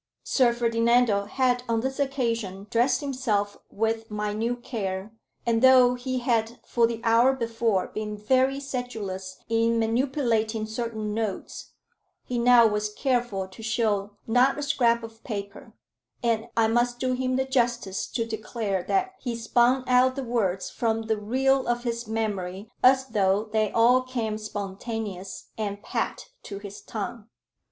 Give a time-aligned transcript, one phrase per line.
[0.23, 5.11] Sir Ferdinando had on this occasion dressed himself with minute care;
[5.45, 11.73] and though he had for the hour before been very sedulous in manipulating certain notes,
[12.23, 15.73] he now was careful to show not a scrap of paper;
[16.23, 20.67] and I must do him the justice to declare that he spun out the words
[20.67, 26.57] from the reel of his memory as though they all came spontaneous and pat to
[26.57, 27.27] his tongue.